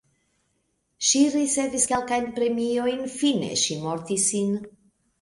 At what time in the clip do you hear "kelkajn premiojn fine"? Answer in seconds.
1.93-3.55